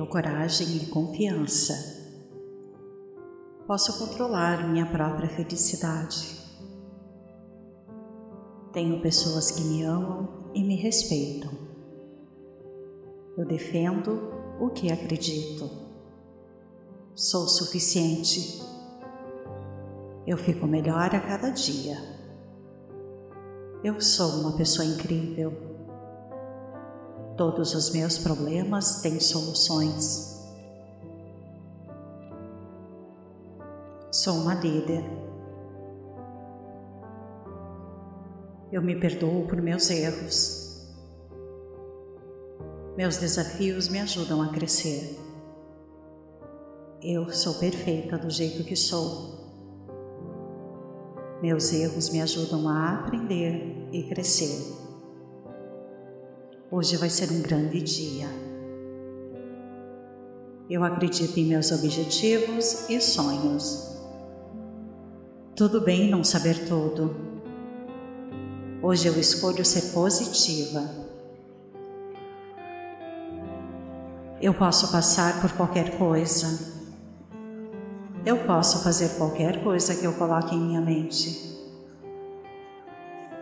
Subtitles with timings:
[0.00, 1.74] Tenho coragem e confiança.
[3.66, 6.40] Posso controlar minha própria felicidade.
[8.72, 11.50] Tenho pessoas que me amam e me respeitam.
[13.36, 15.68] Eu defendo o que acredito.
[17.14, 18.58] Sou suficiente.
[20.26, 21.98] Eu fico melhor a cada dia.
[23.84, 25.69] Eu sou uma pessoa incrível.
[27.40, 30.44] Todos os meus problemas têm soluções.
[34.12, 35.02] Sou uma líder.
[38.70, 40.86] Eu me perdoo por meus erros.
[42.94, 45.18] Meus desafios me ajudam a crescer.
[47.02, 49.40] Eu sou perfeita do jeito que sou.
[51.40, 54.79] Meus erros me ajudam a aprender e crescer.
[56.72, 58.28] Hoje vai ser um grande dia.
[60.70, 63.98] Eu acredito em meus objetivos e sonhos.
[65.56, 67.16] Tudo bem não saber tudo.
[68.80, 70.88] Hoje eu escolho ser positiva.
[74.40, 76.56] Eu posso passar por qualquer coisa.
[78.24, 81.50] Eu posso fazer qualquer coisa que eu coloque em minha mente.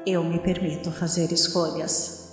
[0.06, 2.27] Eu me permito fazer escolhas.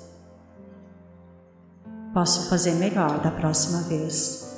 [2.15, 4.57] Posso fazer melhor da próxima vez.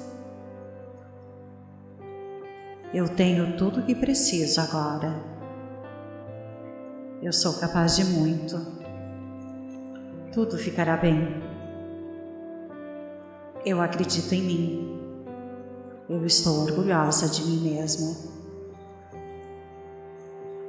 [2.94, 5.12] Eu tenho tudo o que preciso agora.
[7.20, 8.58] Eu sou capaz de muito.
[10.32, 11.42] Tudo ficará bem.
[13.66, 15.00] Eu acredito em mim.
[16.08, 18.16] Eu estou orgulhosa de mim mesma.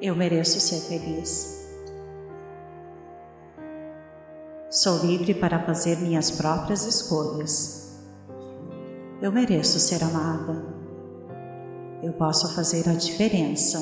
[0.00, 1.57] Eu mereço ser feliz.
[4.70, 7.98] Sou livre para fazer minhas próprias escolhas.
[9.22, 10.62] Eu mereço ser amada.
[12.02, 13.78] Eu posso fazer a diferença.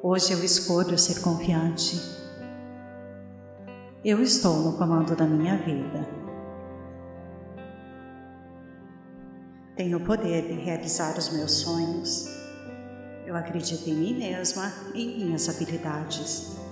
[0.00, 2.00] Hoje eu escolho ser confiante.
[4.04, 6.08] Eu estou no comando da minha vida.
[9.74, 12.28] Tenho o poder de realizar os meus sonhos.
[13.26, 16.63] Eu acredito em mim mesma e em minhas habilidades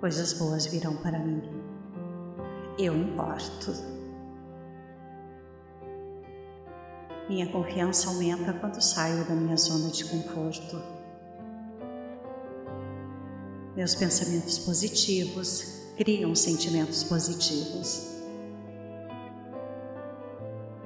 [0.00, 1.42] coisas boas virão para mim.
[2.78, 3.72] Eu importo.
[7.28, 10.80] Minha confiança aumenta quando saio da minha zona de conforto.
[13.74, 18.16] Meus pensamentos positivos criam sentimentos positivos.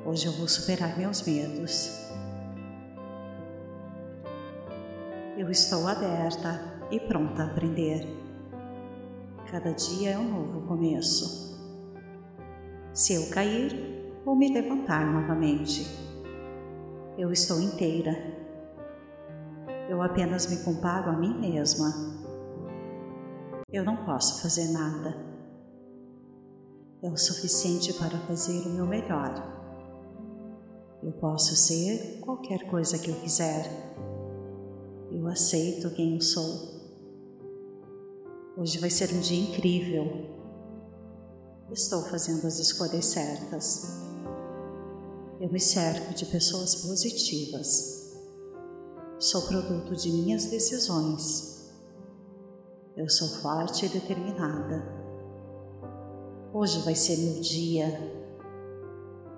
[0.06, 1.90] Hoje eu vou superar meus medos.
[5.36, 6.60] Eu estou aberta
[6.90, 8.29] e pronta a aprender.
[9.50, 11.58] Cada dia é um novo começo.
[12.94, 15.84] Se eu cair, vou me levantar novamente.
[17.18, 18.12] Eu estou inteira.
[19.88, 21.92] Eu apenas me comparo a mim mesma.
[23.72, 25.16] Eu não posso fazer nada.
[27.02, 29.34] É o suficiente para fazer o meu melhor.
[31.02, 33.66] Eu posso ser qualquer coisa que eu quiser.
[35.10, 36.79] Eu aceito quem eu sou.
[38.60, 40.26] Hoje vai ser um dia incrível.
[41.72, 44.02] Estou fazendo as escolhas certas.
[45.40, 48.12] Eu me cerco de pessoas positivas.
[49.18, 51.72] Sou produto de minhas decisões.
[52.94, 54.84] Eu sou forte e determinada.
[56.52, 57.98] Hoje vai ser meu dia.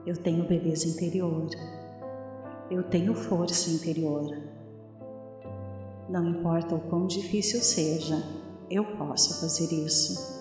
[0.05, 1.49] Eu tenho beleza interior.
[2.69, 4.37] Eu tenho força interior.
[6.11, 8.21] Não importa o quão difícil seja,
[8.73, 10.41] eu posso fazer isso.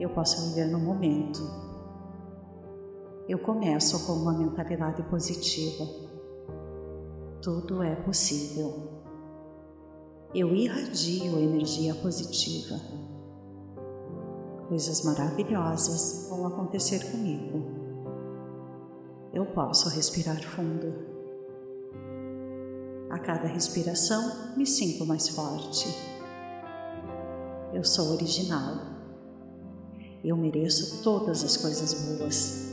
[0.00, 1.40] Eu posso viver no momento.
[3.28, 5.84] Eu começo com uma mentalidade positiva.
[7.40, 9.04] Tudo é possível.
[10.34, 12.74] Eu irradio energia positiva.
[14.66, 17.70] Coisas maravilhosas vão acontecer comigo.
[19.32, 20.92] Eu posso respirar fundo.
[23.10, 26.09] A cada respiração, me sinto mais forte.
[27.72, 28.78] Eu sou original.
[30.24, 32.68] Eu mereço todas as coisas boas.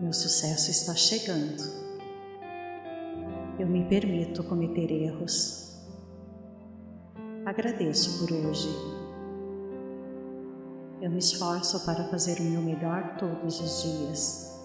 [0.00, 1.62] Meu sucesso está chegando.
[3.58, 5.84] Eu me permito cometer erros.
[7.44, 8.68] Agradeço por hoje.
[11.02, 14.60] Eu me esforço para fazer o meu melhor todos os dias.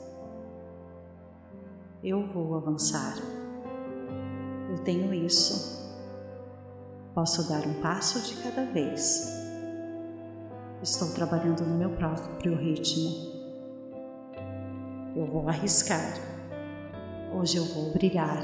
[2.03, 3.17] Eu vou avançar.
[4.69, 5.80] Eu tenho isso
[7.13, 9.29] Posso dar um passo de cada vez.
[10.81, 13.31] Estou trabalhando no meu próprio ritmo.
[15.13, 16.13] Eu vou arriscar.
[17.33, 18.41] Hoje eu vou brilhar.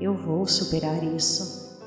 [0.00, 1.78] Eu vou superar isso.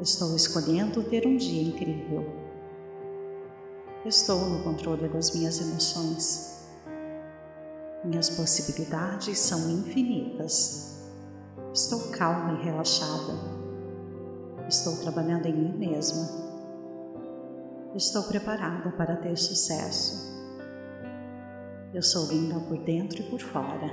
[0.00, 2.26] Estou escolhendo ter um dia incrível.
[4.04, 6.66] Estou no controle das minhas emoções.
[8.04, 11.04] Minhas possibilidades são infinitas.
[11.72, 13.57] Estou calma e relaxada.
[14.68, 16.28] Estou trabalhando em mim mesma.
[17.94, 20.28] Estou preparada para ter sucesso.
[21.94, 23.88] Eu sou linda por dentro e por fora.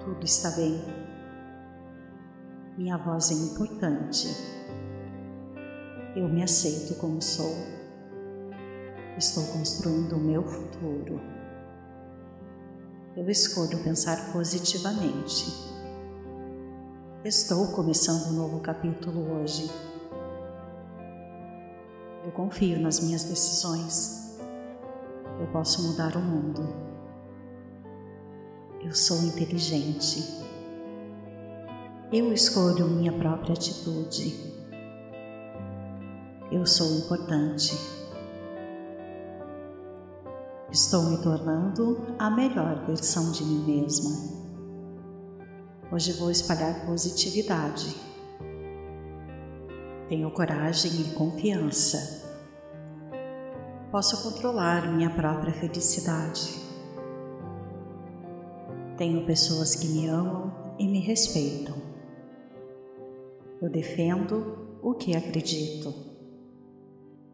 [0.00, 0.82] Tudo está bem.
[2.78, 4.26] Minha voz é importante.
[6.16, 7.54] Eu me aceito como sou.
[9.18, 11.20] Estou construindo o meu futuro.
[13.14, 15.75] Eu escolho pensar positivamente.
[17.26, 19.68] Estou começando um novo capítulo hoje.
[22.24, 24.38] Eu confio nas minhas decisões
[25.40, 26.62] eu posso mudar o mundo.
[28.80, 30.22] Eu sou inteligente.
[32.12, 34.32] Eu escolho minha própria atitude.
[36.52, 37.76] Eu sou importante.
[40.70, 44.45] Estou me tornando a melhor versão de mim mesma.
[45.90, 47.96] Hoje vou espalhar positividade.
[50.08, 52.26] Tenho coragem e confiança
[53.96, 56.60] posso controlar minha própria felicidade.
[58.98, 61.74] Tenho pessoas que me amam e me respeitam.
[63.62, 65.94] Eu defendo o que acredito.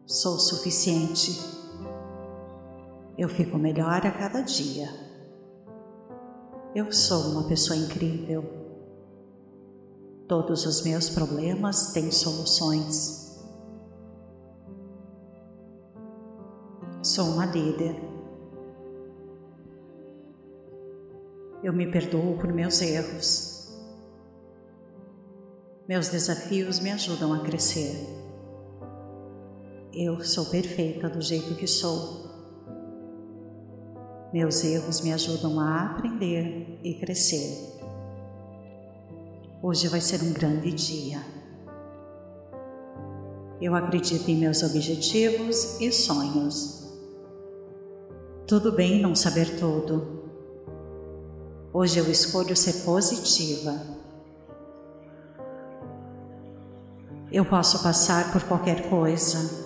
[0.05, 1.37] Sou suficiente.
[3.17, 4.87] Eu fico melhor a cada dia.
[6.75, 8.43] Eu sou uma pessoa incrível.
[10.27, 13.39] Todos os meus problemas têm soluções.
[17.03, 17.95] Sou uma líder.
[21.61, 23.71] Eu me perdoo por meus erros.
[25.87, 27.95] Meus desafios me ajudam a crescer.
[29.93, 32.22] Eu sou perfeita do jeito que sou.
[34.33, 37.77] Meus erros me ajudam a aprender e crescer.
[39.61, 41.19] Hoje vai ser um grande dia.
[43.61, 46.91] Eu acredito em meus objetivos e sonhos.
[48.47, 50.23] Tudo bem não saber tudo.
[51.71, 53.79] Hoje eu escolho ser positiva.
[57.31, 59.62] Eu posso passar por qualquer coisa.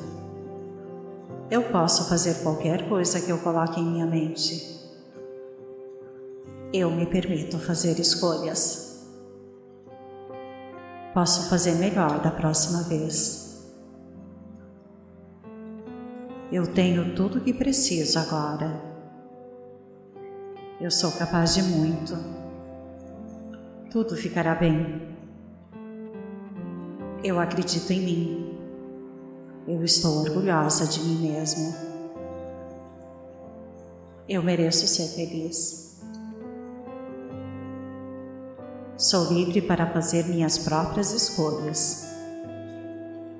[1.50, 4.78] Eu posso fazer qualquer coisa que eu coloque em minha mente.
[6.74, 9.08] Eu me permito fazer escolhas.
[11.14, 13.66] Posso fazer melhor da próxima vez.
[16.52, 18.82] Eu tenho tudo o que preciso agora.
[20.82, 22.14] Eu sou capaz de muito.
[23.90, 25.16] Tudo ficará bem.
[27.24, 28.47] Eu acredito em mim.
[29.68, 31.76] Eu estou orgulhosa de mim mesma.
[34.28, 36.00] Eu mereço ser feliz.
[38.96, 42.08] Sou livre para fazer minhas próprias escolhas.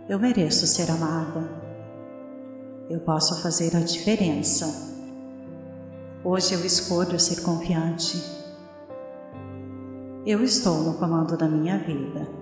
[0.10, 1.68] Eu mereço ser amada
[2.90, 4.66] eu posso fazer a diferença.
[6.24, 8.18] Hoje eu escolho ser confiante.
[10.26, 12.37] Eu estou no comando da minha vida.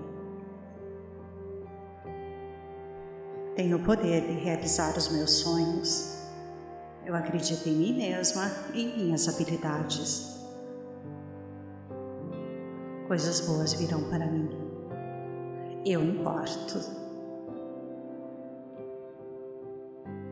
[3.56, 6.18] Tenho o poder de realizar os meus sonhos.
[7.06, 10.36] Eu acredito em mim mesma e em minhas habilidades.
[13.08, 14.50] Coisas boas virão para mim.
[15.86, 16.80] Eu importo.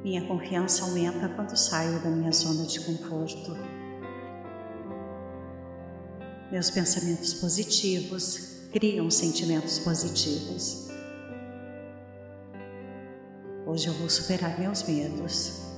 [0.04, 3.56] Minha confiança aumenta quando saio da minha zona de conforto.
[6.52, 10.83] Meus pensamentos positivos criam sentimentos positivos.
[13.66, 15.74] Hoje eu vou superar meus medos.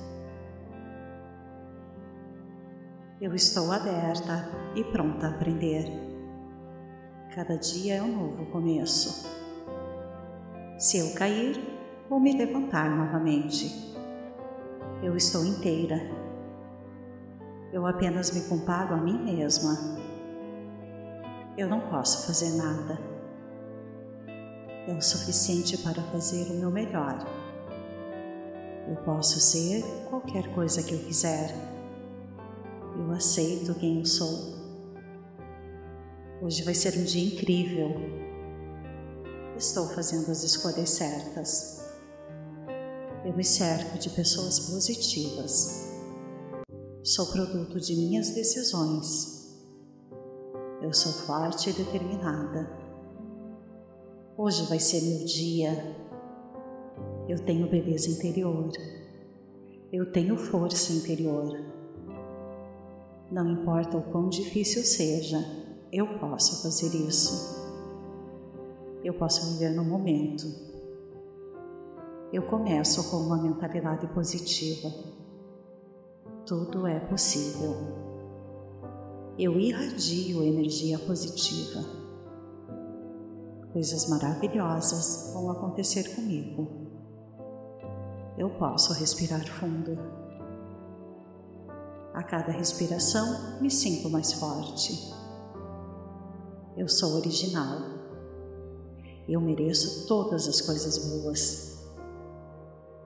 [3.20, 5.86] Eu estou aberta e pronta a aprender.
[7.32, 9.30] Cada dia é um novo começo.
[10.76, 11.56] Se eu cair,
[12.10, 13.94] vou me levantar novamente.
[15.00, 16.00] Eu estou inteira.
[17.72, 19.78] Eu apenas me comparo a mim mesma.
[21.56, 22.98] Eu não posso fazer nada.
[24.88, 27.45] É o suficiente para fazer o meu melhor.
[28.88, 31.52] Eu posso ser qualquer coisa que eu quiser.
[32.96, 34.54] Eu aceito quem eu sou.
[36.40, 37.90] Hoje vai ser um dia incrível.
[39.56, 41.84] Estou fazendo as escolhas certas.
[43.24, 45.92] Eu me cerco de pessoas positivas.
[47.02, 49.56] Sou produto de minhas decisões.
[50.80, 52.70] Eu sou forte e determinada.
[54.36, 56.05] Hoje vai ser meu dia.
[57.28, 58.70] Eu tenho beleza interior.
[59.92, 61.58] Eu tenho força interior.
[63.32, 65.38] Não importa o quão difícil seja,
[65.92, 67.66] eu posso fazer isso.
[69.02, 70.46] Eu posso viver no momento.
[72.32, 74.92] Eu começo com uma mentalidade positiva.
[76.44, 77.74] Tudo é possível.
[79.36, 81.84] Eu irradio energia positiva.
[83.72, 86.85] Coisas maravilhosas vão acontecer comigo.
[88.38, 89.98] Eu posso respirar fundo.
[92.12, 95.10] A cada respiração, me sinto mais forte.
[96.76, 97.80] Eu sou original.
[99.26, 101.82] Eu mereço todas as coisas boas.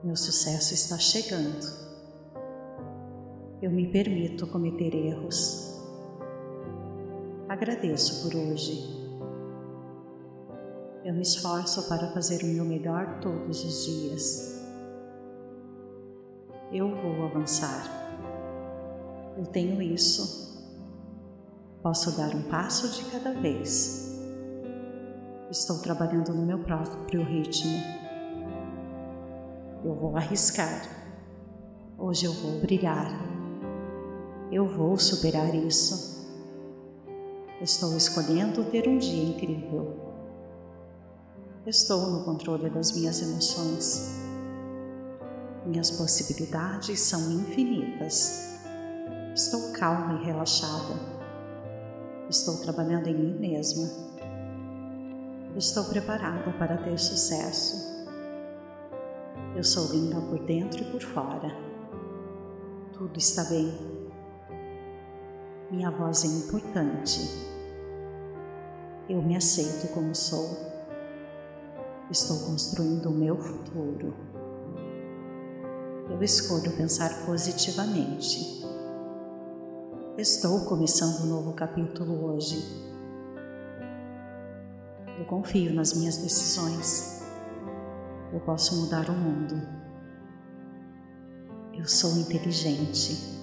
[0.03, 1.65] Meu sucesso está chegando.
[3.61, 5.79] Eu me permito cometer erros.
[7.47, 8.99] Agradeço por hoje.
[11.05, 14.60] Eu me esforço para fazer o meu melhor todos os dias.
[16.71, 17.83] Eu vou avançar.
[19.37, 20.63] Eu tenho isso.
[21.83, 24.17] Posso dar um passo de cada vez.
[25.49, 27.73] Estou trabalhando no meu próprio ritmo.
[29.83, 30.87] Eu vou arriscar.
[31.97, 33.11] Hoje eu vou brilhar.
[34.49, 36.25] Eu vou superar isso.
[37.59, 39.97] Estou escolhendo ter um dia incrível.
[41.65, 44.20] Estou no controle das minhas emoções.
[45.65, 48.57] Minhas possibilidades são infinitas.
[49.35, 50.95] Estou calma e relaxada.
[52.27, 53.87] Estou trabalhando em mim mesma.
[55.55, 58.07] Estou preparada para ter sucesso.
[59.55, 61.55] Eu sou linda por dentro e por fora.
[62.93, 63.71] Tudo está bem.
[65.69, 67.19] Minha voz é importante.
[69.07, 70.57] Eu me aceito como sou.
[72.09, 74.30] Estou construindo o meu futuro.
[76.09, 78.61] Eu escolho pensar positivamente.
[80.17, 82.57] Estou começando um novo capítulo hoje.
[85.17, 87.23] Eu confio nas minhas decisões.
[88.33, 89.55] Eu posso mudar o mundo.
[91.73, 93.39] Eu sou inteligente.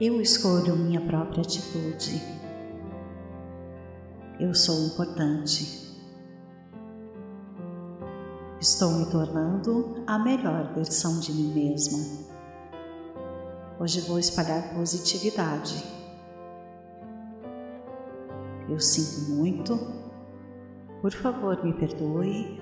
[0.00, 2.20] Eu escolho minha própria atitude.
[4.40, 5.85] Eu sou importante.
[8.58, 11.98] Estou me tornando a melhor versão de mim mesma.
[13.78, 15.84] Hoje vou espalhar positividade.
[18.66, 19.78] Eu sinto muito.
[21.02, 22.58] Por favor, me perdoe.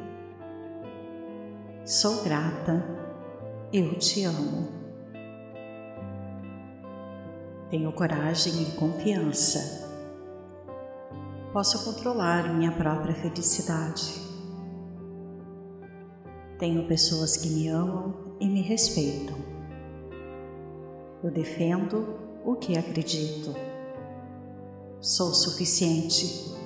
[1.84, 2.84] Sou grata.
[3.72, 4.68] Eu te amo.
[7.70, 9.88] Tenho coragem e confiança.
[11.52, 14.23] Posso controlar minha própria felicidade.
[16.64, 19.36] Tenho pessoas que me amam e me respeitam.
[21.22, 23.54] Eu defendo o que acredito.
[24.98, 26.56] Sou suficiente.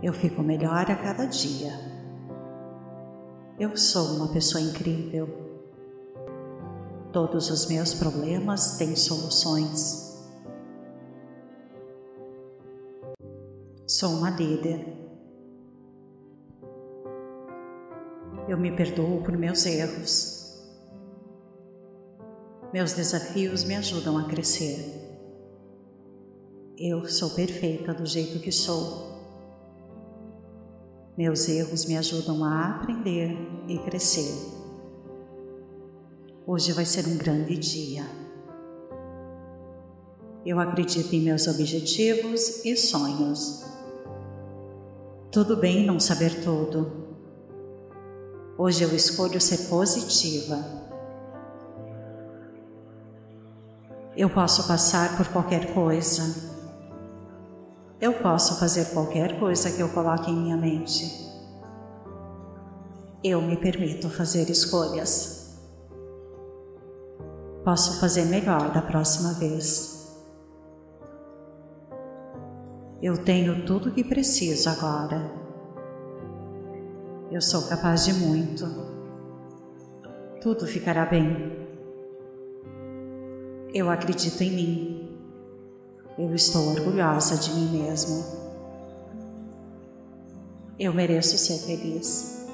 [0.00, 1.72] Eu fico melhor a cada dia.
[3.58, 5.28] Eu sou uma pessoa incrível.
[7.12, 10.24] Todos os meus problemas têm soluções.
[13.84, 15.03] Sou uma líder.
[18.46, 20.62] Eu me perdoo por meus erros.
[22.72, 24.84] Meus desafios me ajudam a crescer.
[26.76, 29.14] Eu sou perfeita do jeito que sou.
[31.16, 33.34] Meus erros me ajudam a aprender
[33.68, 34.34] e crescer.
[36.46, 38.04] Hoje vai ser um grande dia.
[40.44, 43.64] Eu acredito em meus objetivos e sonhos.
[45.32, 47.03] Tudo bem não saber tudo.
[48.56, 50.84] Hoje eu escolho ser positiva
[54.16, 56.22] Eu posso passar por qualquer coisa.
[58.00, 61.04] Eu posso fazer qualquer coisa que eu coloque em minha mente.
[63.24, 65.58] Eu me permito fazer escolhas.
[67.64, 70.14] Posso fazer melhor da próxima vez.
[73.02, 75.43] Eu tenho tudo o que preciso agora.
[77.34, 78.64] Eu sou capaz de muito.
[80.40, 81.66] Tudo ficará bem.
[83.74, 85.18] Eu acredito em mim.
[86.16, 88.24] Eu estou orgulhosa de mim mesma.
[90.78, 92.46] Eu mereço ser feliz.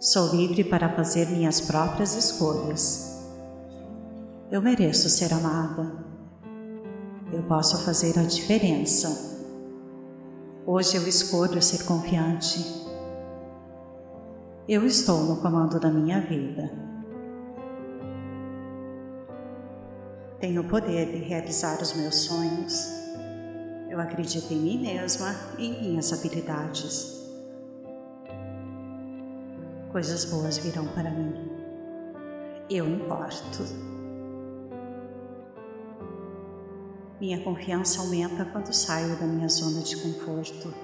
[0.00, 3.24] Sou livre para fazer minhas próprias escolhas.
[4.50, 6.04] Eu mereço ser amada.
[7.32, 9.35] Eu posso fazer a diferença.
[10.66, 12.58] Hoje eu escolho ser confiante.
[14.68, 16.68] Eu estou no comando da minha vida.
[20.40, 22.88] Tenho o poder de realizar os meus sonhos.
[23.88, 27.16] Eu acredito em mim mesma e em minhas habilidades
[29.96, 31.32] coisas boas virão para mim.
[32.68, 33.95] Eu importo.
[37.18, 40.74] Minha confiança aumenta quando saio da minha zona de conforto.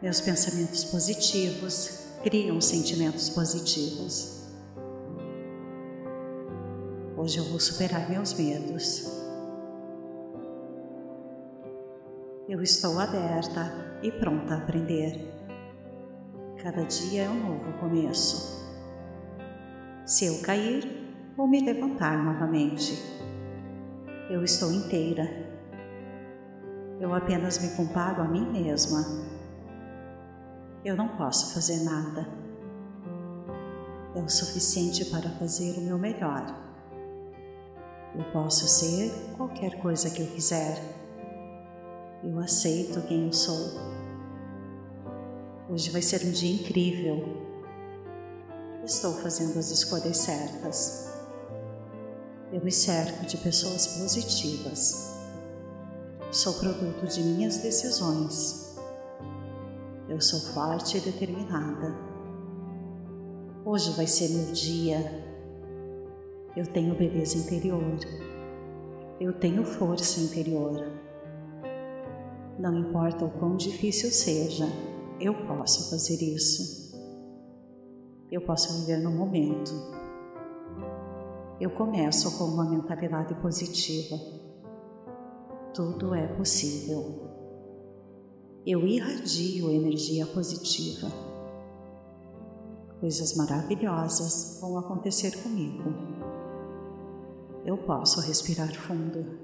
[0.00, 4.46] Meus pensamentos positivos criam sentimentos positivos.
[7.16, 9.10] Hoje eu vou superar meus medos.
[12.48, 15.28] Eu estou aberta e pronta a aprender.
[16.62, 18.60] Cada dia é um novo começo.
[20.06, 23.20] Se eu cair, vou me levantar novamente.
[24.30, 25.28] Eu estou inteira.
[27.00, 29.04] Eu apenas me comparo a mim mesma.
[30.84, 32.28] Eu não posso fazer nada.
[34.14, 36.46] É o suficiente para fazer o meu melhor.
[38.16, 40.80] Eu posso ser qualquer coisa que eu quiser.
[42.22, 43.80] Eu aceito quem eu sou.
[45.68, 47.36] Hoje vai ser um dia incrível.
[48.84, 51.09] Estou fazendo as escolhas certas.
[52.52, 55.14] Eu me cerco de pessoas positivas.
[56.32, 58.76] Sou produto de minhas decisões.
[60.08, 61.94] Eu sou forte e determinada.
[63.64, 65.24] Hoje vai ser meu dia.
[66.56, 67.98] Eu tenho beleza interior.
[69.20, 70.90] Eu tenho força interior.
[72.58, 74.66] Não importa o quão difícil seja,
[75.20, 76.98] eu posso fazer isso.
[78.28, 79.99] Eu posso viver no momento.
[81.60, 84.18] Eu começo com uma mentalidade positiva.
[85.74, 87.28] Tudo é possível.
[88.66, 91.08] Eu irradio energia positiva.
[92.98, 95.92] Coisas maravilhosas vão acontecer comigo.
[97.66, 99.38] Eu posso respirar fundo.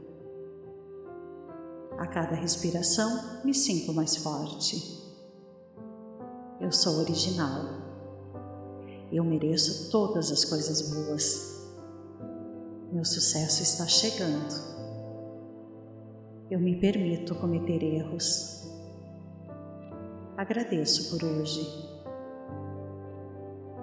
[1.99, 5.05] A cada respiração, me sinto mais forte.
[6.63, 7.63] Eu sou original.
[9.13, 11.56] Eu mereço todas as coisas boas.
[12.93, 14.55] Meu sucesso está chegando.
[16.51, 18.71] Eu me permito cometer erros.
[20.37, 21.61] Agradeço por hoje.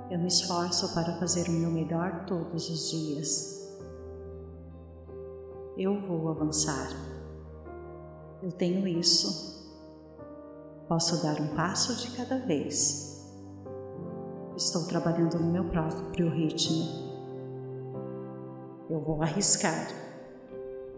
[0.09, 3.79] Eu me esforço para fazer o meu melhor todos os dias.
[5.77, 6.89] Eu vou avançar.
[8.41, 9.53] Eu tenho isso
[10.87, 13.25] Posso dar um passo de cada vez.
[14.55, 17.12] Estou trabalhando no meu próprio ritmo.
[18.93, 19.87] Eu vou arriscar.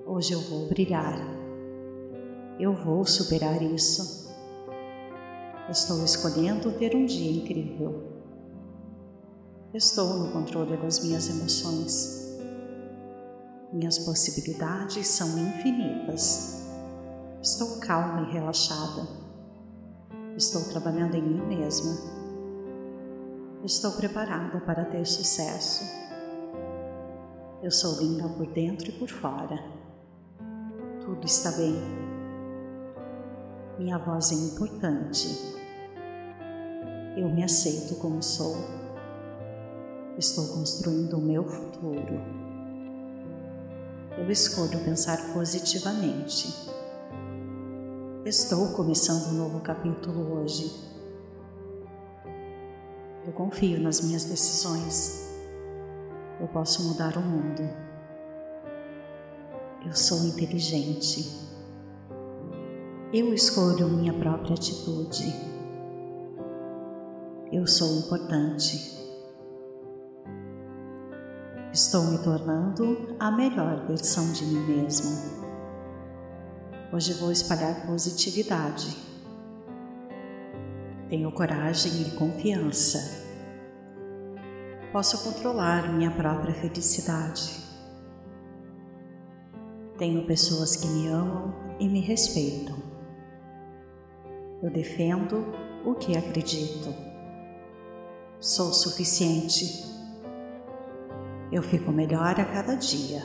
[0.06, 1.18] Hoje eu vou brilhar.
[2.60, 4.36] Eu vou superar isso.
[5.70, 8.04] Estou escolhendo ter um dia incrível.
[9.74, 12.38] Estou no controle das minhas emoções.
[13.72, 16.66] Minhas possibilidades são infinitas.
[17.42, 19.08] Estou calma e relaxada.
[20.36, 21.96] Estou trabalhando em mim mesma.
[23.64, 26.05] Estou preparada para ter sucesso.
[27.64, 29.58] Eu sou linda por dentro e por fora.
[31.02, 31.76] Tudo está bem.
[33.80, 35.28] Minha voz é importante.
[37.18, 38.56] Eu me aceito como sou.
[40.18, 42.22] Estou construindo o meu futuro.
[44.18, 46.54] Eu escolho pensar positivamente.
[48.26, 50.72] Estou começando um novo capítulo hoje.
[53.26, 55.25] Eu confio nas minhas decisões.
[56.46, 57.68] Eu posso mudar o mundo.
[59.84, 61.28] Eu sou inteligente.
[63.12, 65.34] Eu escolho minha própria atitude.
[67.52, 68.96] Eu sou importante.
[71.74, 75.18] Estou me tornando a melhor versão de mim mesma.
[76.94, 78.96] Hoje vou espalhar positividade.
[81.10, 83.25] Tenho coragem e confiança.
[84.96, 87.62] Posso controlar minha própria felicidade.
[89.98, 92.78] Tenho pessoas que me amam e me respeitam.
[94.64, 95.54] Eu defendo
[95.84, 96.96] o que acredito.
[98.40, 99.84] Sou suficiente.
[101.52, 103.22] Eu fico melhor a cada dia.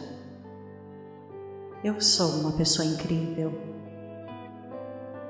[1.85, 3.53] Eu sou uma pessoa incrível.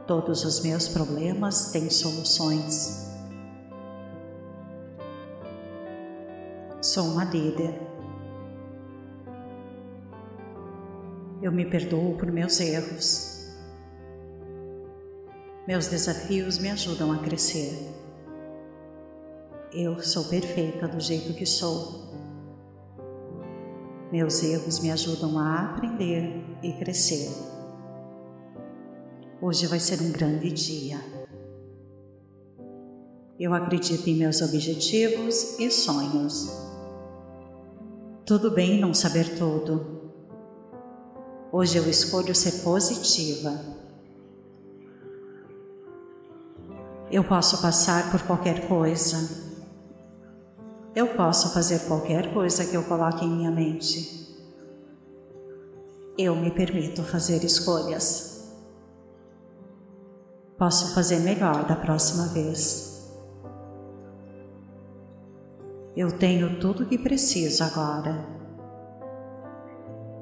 [0.06, 3.09] Todos os meus problemas têm soluções.
[6.82, 7.78] Sou uma líder.
[11.42, 13.54] Eu me perdoo por meus erros.
[15.68, 17.76] Meus desafios me ajudam a crescer.
[19.74, 22.08] Eu sou perfeita do jeito que sou.
[24.10, 27.30] Meus erros me ajudam a aprender e crescer.
[29.42, 30.98] Hoje vai ser um grande dia.
[33.38, 36.69] Eu acredito em meus objetivos e sonhos.
[38.24, 40.12] Tudo bem não saber tudo.
[41.52, 43.58] Hoje eu escolho ser positiva.
[47.10, 49.50] Eu posso passar por qualquer coisa
[50.94, 54.28] eu posso fazer qualquer coisa que eu coloque em minha mente.
[56.18, 58.50] Eu me permito fazer escolhas.
[60.58, 62.89] Posso fazer melhor da próxima vez.
[65.96, 68.24] Eu tenho tudo o que preciso agora.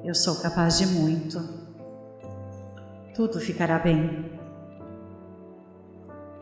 [0.03, 1.39] Eu sou capaz de muito.
[3.13, 4.31] Tudo ficará bem.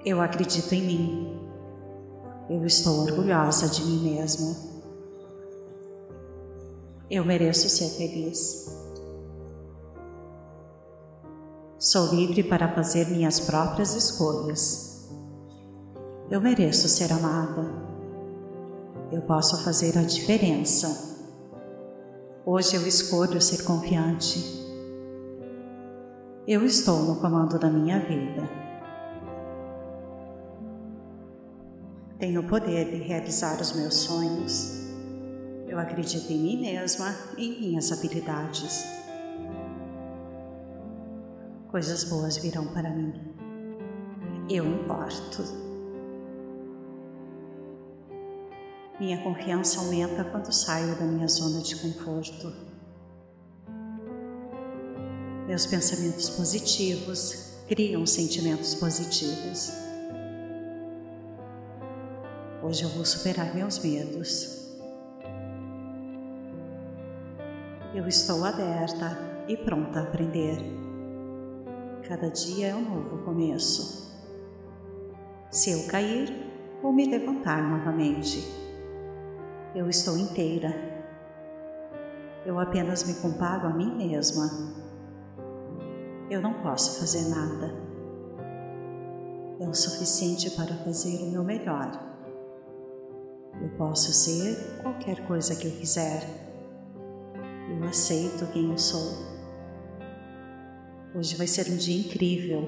[0.05, 1.49] Eu acredito em mim.
[2.49, 4.55] Eu estou orgulhosa de mim mesma.
[7.09, 8.65] Eu mereço ser feliz.
[11.77, 15.09] Sou livre para fazer minhas próprias escolhas.
[16.29, 17.86] Eu mereço ser amada.
[19.09, 21.15] Eu posso fazer a diferença.
[22.45, 24.37] Hoje eu escolho ser confiante.
[26.45, 28.49] Eu estou no comando da minha vida.
[32.19, 34.73] Tenho o poder de realizar os meus sonhos.
[35.67, 38.83] Eu acredito em mim mesma e em minhas habilidades.
[41.69, 43.13] Coisas boas virão para mim.
[44.49, 45.66] Eu importo.
[48.99, 52.51] Minha confiança aumenta quando saio da minha zona de conforto.
[55.45, 59.71] Meus pensamentos positivos criam sentimentos positivos.
[62.63, 64.67] Hoje eu vou superar meus medos.
[67.93, 69.15] Eu estou aberta
[69.47, 70.57] e pronta a aprender.
[72.07, 74.11] Cada dia é um novo começo.
[75.51, 76.33] Se eu cair,
[76.81, 78.66] vou me levantar novamente.
[79.77, 80.73] Eu estou inteira.
[82.43, 84.49] Eu apenas me comparo a mim mesma.
[86.31, 87.75] Eu não posso fazer nada.
[89.59, 91.91] É o suficiente para fazer o meu melhor.
[93.61, 96.23] Eu posso ser qualquer coisa que eu quiser.
[97.69, 99.13] Eu aceito quem eu sou.
[101.13, 102.67] Hoje vai ser um dia incrível.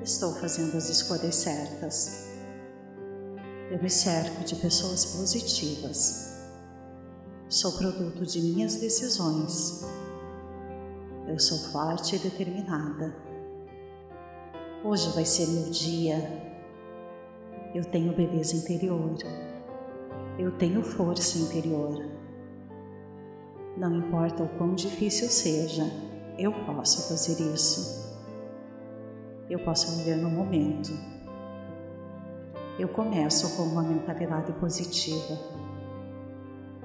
[0.00, 2.29] Estou fazendo as escolhas certas.
[3.70, 6.36] Eu me cerco de pessoas positivas.
[7.48, 9.84] Sou produto de minhas decisões.
[11.28, 13.14] Eu sou forte e determinada.
[14.84, 16.50] Hoje vai ser meu dia
[17.72, 19.16] eu tenho beleza interior.
[20.36, 22.04] Eu tenho força interior.
[23.76, 25.84] Não importa o quão difícil seja,
[26.36, 28.18] eu posso fazer isso.
[29.48, 30.90] Eu posso viver no momento.
[32.80, 35.38] Eu começo com uma mentalidade positiva.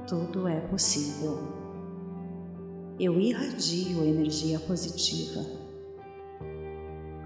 [0.08, 1.38] Tudo é possível.
[2.99, 5.41] Eu irradio energia positiva.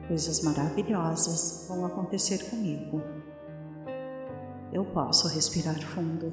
[0.07, 3.01] Coisas maravilhosas vão acontecer comigo
[4.71, 6.31] eu posso respirar fundo.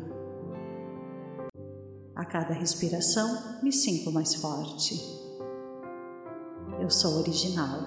[2.14, 4.94] A cada respiração, me sinto mais forte.
[6.81, 7.81] Eu sou original.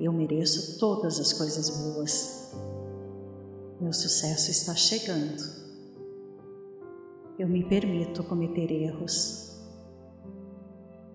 [0.00, 2.52] Eu mereço todas as coisas boas.
[3.80, 5.42] Meu sucesso está chegando.
[7.38, 9.60] Eu me permito cometer erros.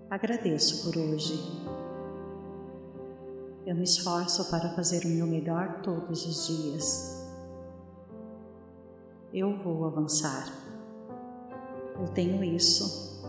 [0.09, 1.33] Agradeço por hoje.
[3.65, 7.21] Eu me esforço para fazer o meu melhor todos os dias
[9.33, 10.47] eu vou avançar.
[11.95, 13.21] Eu tenho isso.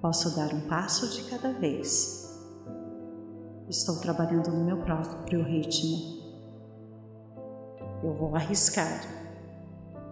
[0.00, 2.26] Posso dar um passo de cada vez.
[3.68, 6.17] Estou trabalhando no meu próprio ritmo.
[8.02, 9.02] Eu vou arriscar.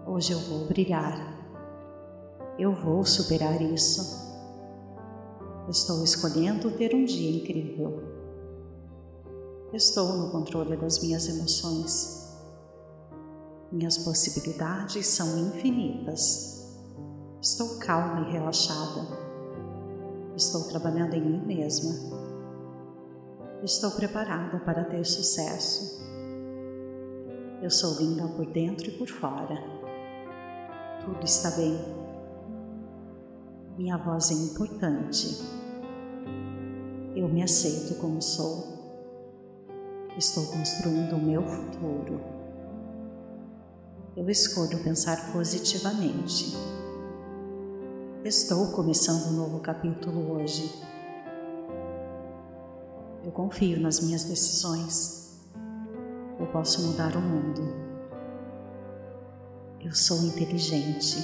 [0.07, 1.37] Hoje eu vou brilhar.
[2.59, 4.27] Eu vou superar isso.
[5.68, 8.03] Estou escolhendo ter um dia incrível.
[9.72, 12.27] Estou no controle das minhas emoções.
[13.70, 16.77] Minhas possibilidades são infinitas.
[17.40, 19.07] Estou calma e relaxada.
[20.37, 21.94] Estou trabalhando em mim mesma.
[23.62, 26.05] Estou preparada para ter sucesso.
[27.62, 29.57] Eu sou linda por dentro e por fora.
[31.03, 31.75] Tudo está bem.
[33.79, 35.42] Minha voz é importante.
[37.14, 38.77] Eu me aceito como sou.
[40.19, 42.21] Estou construindo o meu futuro.
[44.14, 46.55] Eu escolho pensar positivamente.
[48.23, 50.71] Estou começando um novo capítulo hoje.
[53.25, 55.26] Eu confio nas minhas decisões.
[56.38, 57.62] Eu posso mudar o mundo.
[59.81, 61.16] Eu sou inteligente.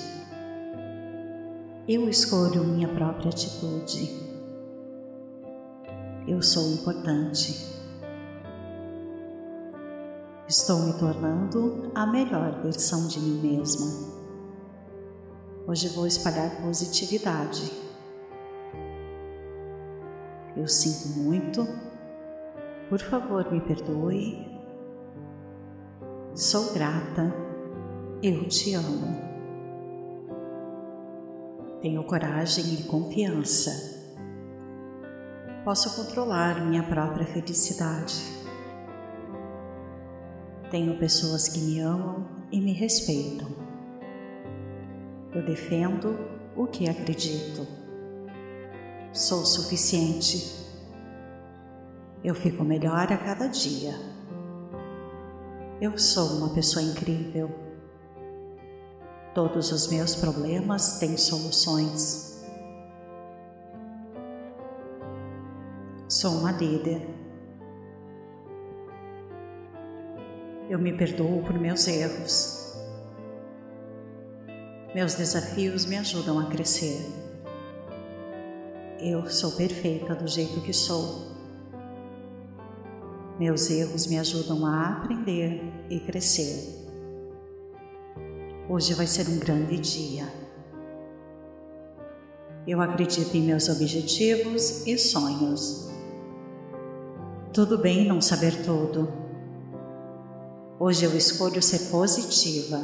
[1.87, 4.09] Eu escolho minha própria atitude.
[6.27, 7.72] Eu sou importante.
[10.48, 13.87] Estou me tornando a melhor versão de mim mesma.
[15.66, 17.72] Hoje vou espalhar positividade.
[20.57, 21.66] Eu sinto muito.
[22.88, 24.62] Por favor, me perdoe.
[26.35, 27.31] Sou grata.
[28.23, 29.21] Eu te amo.
[31.83, 34.01] Tenho coragem e confiança.
[35.62, 38.14] Posso controlar minha própria felicidade.
[40.71, 43.49] Tenho pessoas que me amam e me respeitam.
[45.35, 46.16] Eu defendo
[46.57, 47.66] o que acredito.
[49.12, 50.51] Sou suficiente.
[52.25, 54.12] Eu fico melhor a cada dia.
[55.83, 57.51] Eu sou uma pessoa incrível.
[59.35, 62.40] Todos os meus problemas têm soluções.
[66.09, 67.05] Sou uma líder.
[70.71, 72.77] Eu me perdoo por meus erros.
[74.95, 77.11] Meus desafios me ajudam a crescer.
[79.01, 81.41] Eu sou perfeita do jeito que sou.
[83.42, 86.62] Meus erros me ajudam a aprender e crescer.
[88.68, 90.33] Hoje vai ser um grande dia.
[92.64, 95.90] Eu acredito em meus objetivos e sonhos.
[97.52, 99.09] Tudo bem não saber tudo
[100.78, 102.81] Hoje eu escolho ser positiva.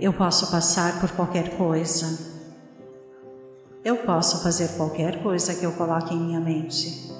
[0.00, 2.33] Eu posso passar por qualquer coisa.
[3.84, 7.12] Eu posso fazer qualquer coisa que eu coloque em minha mente.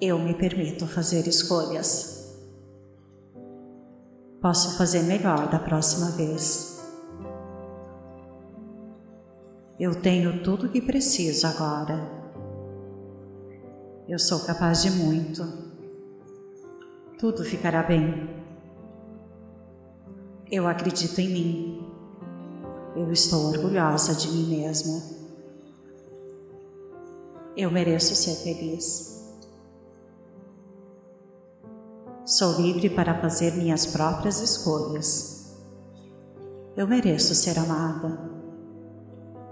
[0.00, 2.38] Eu me permito fazer escolhas.
[4.40, 6.80] Posso fazer melhor da próxima vez.
[9.80, 11.98] Eu tenho tudo o que preciso agora.
[14.06, 15.42] Eu sou capaz de muito.
[17.18, 18.30] Tudo ficará bem.
[20.48, 21.87] Eu acredito em mim.
[22.96, 25.02] Eu estou orgulhosa de mim mesma.
[27.56, 29.24] Eu mereço ser feliz.
[32.24, 35.56] Sou livre para fazer minhas próprias escolhas.
[36.76, 38.30] Eu mereço ser amada.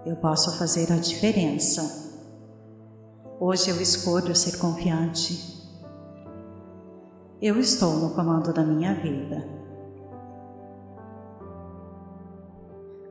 [0.05, 2.07] Eu posso fazer a diferença
[3.38, 5.62] Hoje eu escolho ser confiante.
[7.40, 9.46] Eu estou no comando da minha vida.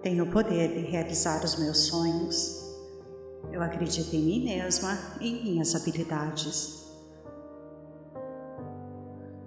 [0.06, 2.64] Tenho o poder de realizar os meus sonhos.
[3.52, 6.86] Eu acredito em mim mesma e em minhas habilidades.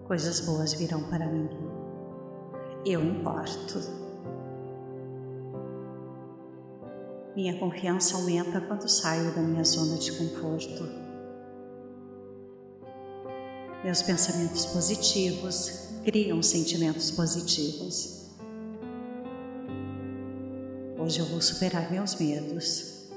[0.04, 1.48] Coisas boas virão para mim.
[2.84, 3.78] Eu importo.
[7.36, 10.88] Minha confiança aumenta quando saio da minha zona de conforto.
[13.84, 18.17] Meus pensamentos positivos criam sentimentos positivos.
[21.08, 23.08] Hoje eu vou superar meus medos.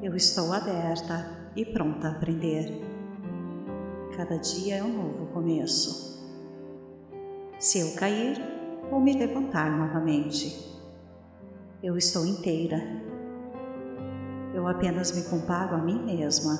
[0.00, 2.80] Eu estou aberta e pronta a aprender.
[4.16, 6.26] Cada dia é um novo começo.
[7.58, 8.40] Se eu cair,
[8.90, 10.74] vou me levantar novamente.
[11.82, 12.80] Eu estou inteira.
[14.54, 16.58] Eu apenas me comparo a mim mesma.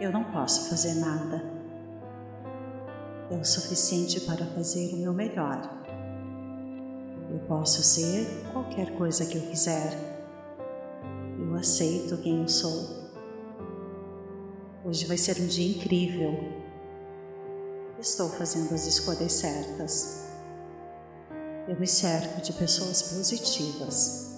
[0.00, 1.40] Eu não posso fazer nada.
[3.30, 5.81] É o suficiente para fazer o meu melhor.
[7.32, 9.98] Eu posso ser qualquer coisa que eu quiser.
[11.38, 13.10] Eu aceito quem eu sou.
[14.84, 16.34] Hoje vai ser um dia incrível.
[17.98, 20.26] Estou fazendo as escolhas certas.
[21.66, 24.36] Eu me cerco de pessoas positivas.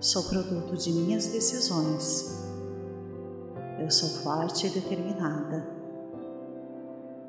[0.00, 2.42] Sou produto de minhas decisões.
[3.78, 5.68] Eu sou forte e determinada.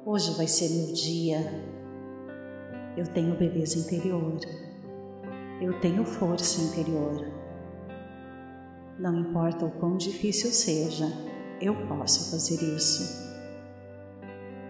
[0.03, 1.76] Hoje vai ser meu dia.
[2.97, 4.39] Eu tenho beleza interior.
[5.61, 7.31] Eu tenho força interior.
[8.97, 11.05] Não importa o quão difícil seja,
[11.61, 13.27] eu posso fazer isso.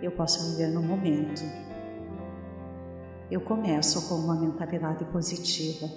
[0.01, 1.41] Eu posso viver no momento.
[3.31, 5.89] Eu começo com uma mentalidade positiva.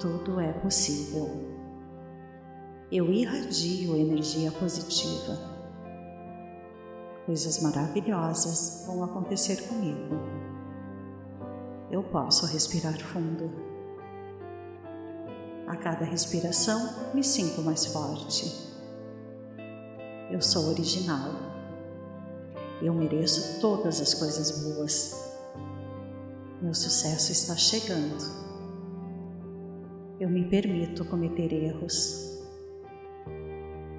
[0.00, 1.30] Tudo é possível.
[2.90, 5.38] Eu irradio energia positiva.
[7.24, 10.51] Coisas maravilhosas vão acontecer comigo.
[11.92, 13.50] Eu posso respirar fundo.
[15.66, 18.50] A cada respiração, me sinto mais forte.
[20.30, 21.34] Eu sou original.
[22.80, 25.36] Eu mereço todas as coisas boas.
[26.62, 28.24] Meu sucesso está chegando.
[30.18, 32.42] Eu me permito cometer erros.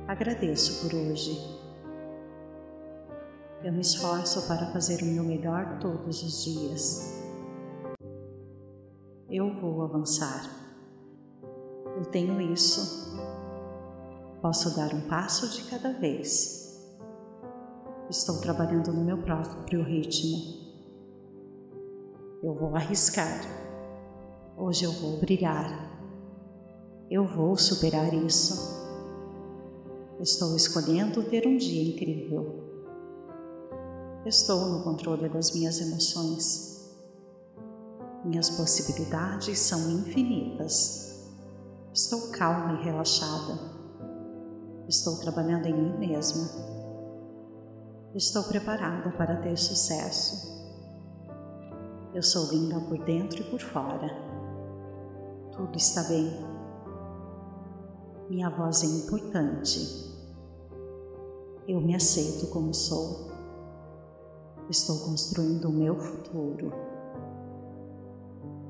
[0.07, 1.37] Agradeço por hoje.
[3.63, 7.22] Eu me esforço para fazer o meu melhor todos os dias.
[9.33, 10.49] Eu vou avançar.
[11.97, 13.03] Eu tenho isso
[14.43, 16.77] Posso dar um passo de cada vez.
[18.09, 20.37] Estou trabalhando no meu próprio ritmo.
[22.43, 23.39] Eu vou arriscar.
[24.57, 25.97] Hoje eu vou brilhar.
[27.09, 28.83] Eu vou superar isso.
[30.19, 32.65] Estou escolhendo ter um dia incrível.
[34.25, 36.72] Estou no controle das minhas emoções.
[38.23, 41.29] Minhas possibilidades são infinitas.
[41.93, 43.59] Estou calma e relaxada.
[44.87, 46.47] Estou trabalhando em mim mesma.
[48.15, 50.53] Estou preparada para ter sucesso.
[52.13, 54.07] Eu sou linda por dentro e por fora.
[55.51, 56.31] Tudo está bem.
[58.29, 60.13] Minha voz é importante.
[61.67, 63.31] Eu me aceito como sou.
[64.69, 66.92] Estou construindo o meu futuro.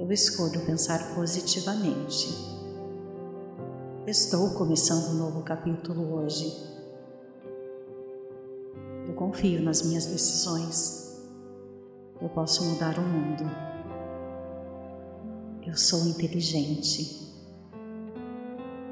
[0.04, 2.28] Eu escolho pensar positivamente.
[4.06, 6.46] Estou começando um novo capítulo hoje.
[9.08, 11.24] Eu confio nas minhas decisões.
[12.22, 13.46] Eu posso mudar o mundo.
[15.66, 17.34] Eu sou inteligente.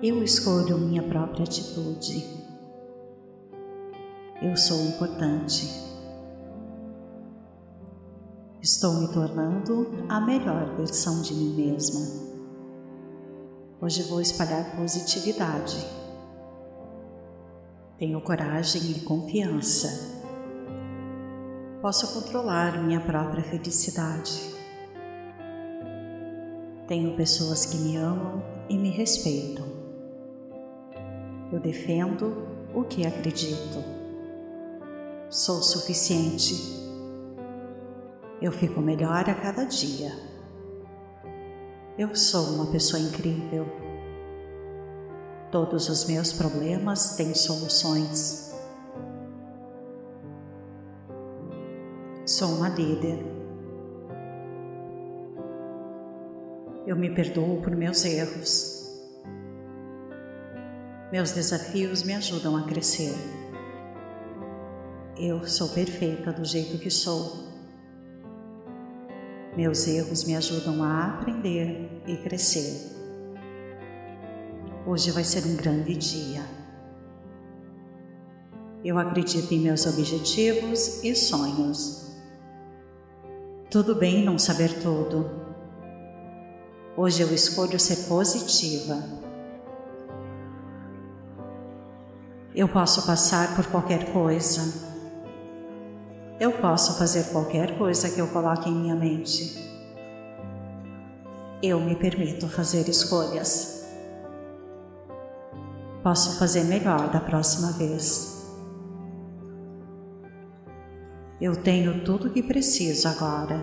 [0.01, 2.25] Eu escolho minha própria atitude.
[4.41, 5.90] Eu sou importante.
[8.61, 11.99] Estou me tornando a melhor versão de mim mesma.
[13.81, 15.83] Hoje vou espalhar positividade.
[17.97, 20.21] Tenho coragem e confiança.
[21.81, 24.53] Posso controlar minha própria felicidade.
[26.87, 29.65] Tenho pessoas que me amam e me respeitam.
[31.51, 33.83] Eu defendo o que acredito.
[35.31, 36.90] Sou suficiente.
[38.41, 40.11] Eu fico melhor a cada dia.
[41.95, 43.67] Eu sou uma pessoa incrível.
[45.51, 48.51] Todos os meus problemas têm soluções.
[52.25, 53.23] Sou uma líder.
[56.87, 58.89] Eu me perdoo por meus erros.
[61.11, 63.13] Meus desafios me ajudam a crescer.
[65.15, 67.50] Eu sou perfeita do jeito que sou.
[69.55, 72.89] Meus erros me ajudam a aprender e crescer.
[74.87, 76.41] Hoje vai ser um grande dia.
[78.81, 82.15] Eu acredito em meus objetivos e sonhos.
[83.69, 85.29] Tudo bem não saber tudo.
[86.95, 89.03] Hoje eu escolho ser positiva.
[92.55, 94.90] Eu posso passar por qualquer coisa
[96.41, 99.55] eu posso fazer qualquer coisa que eu coloque em minha mente.
[101.61, 103.85] Eu me permito fazer escolhas.
[106.01, 108.43] Posso fazer melhor da próxima vez.
[111.39, 113.61] Eu tenho tudo o que preciso agora.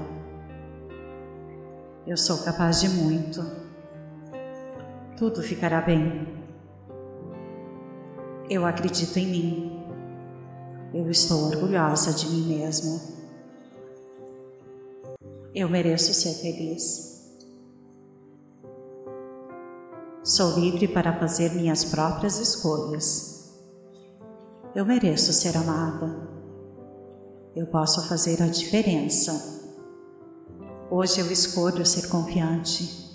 [2.07, 3.45] Eu sou capaz de muito.
[5.17, 6.29] Tudo ficará bem.
[8.49, 9.78] Eu acredito em mim.
[10.93, 12.99] Eu estou orgulhosa de mim mesma.
[15.55, 17.37] Eu mereço ser feliz.
[20.25, 23.59] Sou livre para fazer minhas próprias escolhas.
[24.75, 26.27] Eu mereço ser amada.
[27.55, 29.61] Eu posso fazer a diferença.
[30.91, 33.07] Hoje eu escolho ser confiante.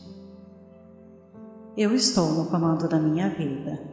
[1.75, 3.92] Eu estou no comando da minha vida.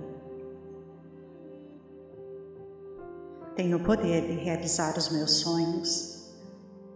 [3.56, 6.30] Tenho o poder de realizar os meus sonhos.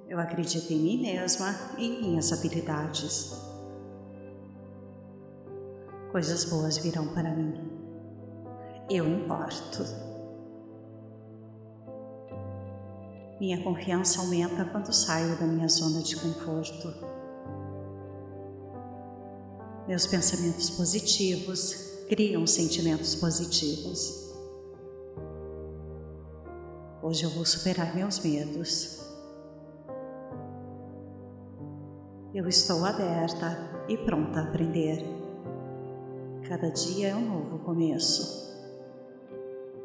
[0.08, 3.32] Eu acredito em mim mesma e em minhas habilidades.
[6.12, 7.70] Coisas boas virão para mim.
[8.88, 9.84] Eu importo.
[13.40, 16.94] Minha confiança aumenta quando saio da minha zona de conforto.
[19.88, 21.74] Meus pensamentos positivos
[22.08, 24.23] criam sentimentos positivos.
[27.04, 28.98] Hoje eu vou superar meus medos.
[32.32, 35.04] Eu estou aberta e pronta a aprender.
[36.48, 38.58] Cada dia é um novo começo.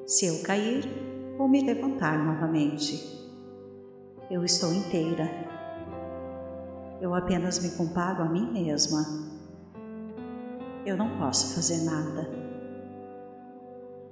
[0.08, 0.88] Se eu cair,
[1.38, 2.98] vou me levantar novamente.
[4.32, 5.30] Eu estou inteira.
[7.02, 9.04] Eu apenas me comparo a mim mesma.
[10.86, 12.30] Eu não posso fazer nada.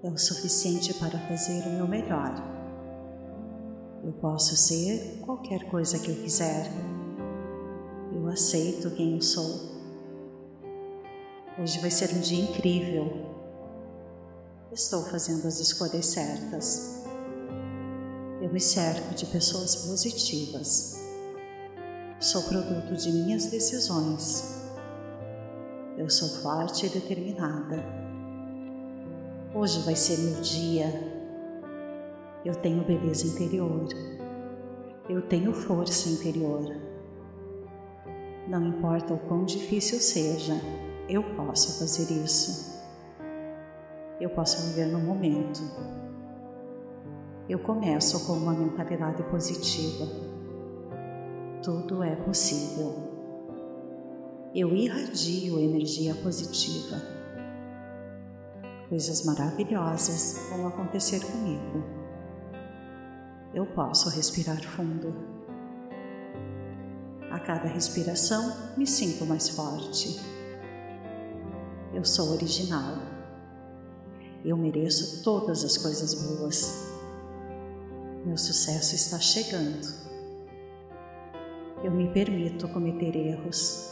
[0.03, 2.56] É o suficiente para fazer o meu melhor.
[4.03, 6.71] Eu posso ser qualquer coisa que eu quiser.
[8.13, 9.77] Eu aceito quem eu sou.
[11.59, 13.11] Hoje vai ser um dia incrível.
[14.71, 17.03] Estou fazendo as escolhas certas.
[18.41, 21.01] Eu me cerco de pessoas positivas.
[22.19, 24.55] Sou produto de minhas decisões.
[25.97, 27.83] Eu sou forte e determinada.
[29.53, 31.16] Hoje vai ser meu dia.
[32.47, 33.89] Eu tenho beleza interior.
[35.09, 36.63] Eu tenho força interior.
[38.47, 40.53] Não importa o quão difícil seja,
[41.09, 42.81] eu posso fazer isso.
[44.21, 45.61] Eu posso viver no momento.
[47.49, 50.05] Eu começo com uma mentalidade positiva.
[51.61, 52.93] Tudo é possível.
[54.55, 56.95] Eu irradio energia positiva.
[58.87, 61.96] Coisas maravilhosas vão acontecer comigo.
[63.57, 65.15] Eu posso respirar fundo.
[67.31, 70.21] A cada respiração, me sinto mais forte.
[71.91, 72.97] Eu sou original.
[74.45, 76.87] Eu mereço todas as coisas boas.
[78.23, 79.87] Meu sucesso está chegando.
[81.83, 83.91] Eu me permito cometer erros.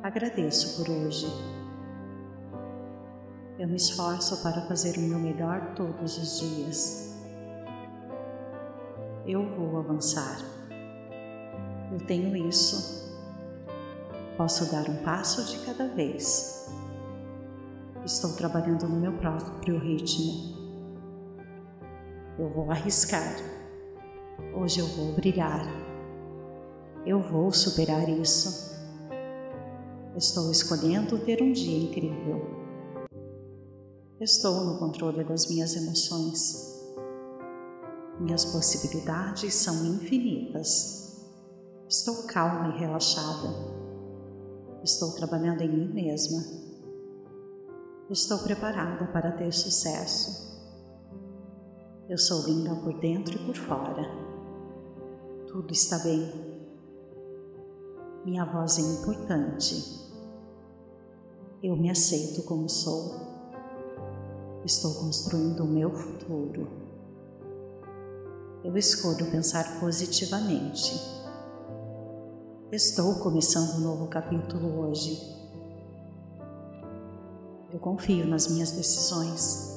[0.00, 1.26] Agradeço por hoje.
[3.58, 7.09] Eu me esforço para fazer o meu melhor todos os dias.
[9.30, 10.40] Eu vou avançar.
[11.92, 13.08] Eu tenho isso.
[14.36, 16.68] Posso dar um passo de cada vez.
[18.04, 20.58] Estou trabalhando no meu próprio ritmo.
[22.36, 23.36] Eu vou arriscar.
[24.52, 25.64] Hoje eu vou brilhar.
[27.06, 28.76] Eu vou superar isso.
[30.16, 32.50] Estou escolhendo ter um dia incrível.
[34.20, 36.69] Estou no controle das minhas emoções.
[38.20, 41.18] Minhas possibilidades são infinitas.
[41.88, 43.48] Estou calma e relaxada.
[44.84, 46.44] Estou trabalhando em mim mesma.
[48.10, 50.50] Estou preparada para ter sucesso.
[52.10, 54.02] Eu sou linda por dentro e por fora.
[55.48, 56.30] Tudo está bem.
[58.26, 59.98] Minha voz é importante.
[61.62, 63.14] Eu me aceito como sou.
[64.62, 66.79] Estou construindo o meu futuro.
[68.62, 71.20] Eu escolho pensar positivamente
[72.72, 75.20] Estou começando um novo capítulo hoje.
[77.72, 79.76] Eu confio nas minhas decisões.